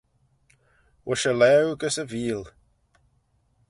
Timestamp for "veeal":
2.11-2.43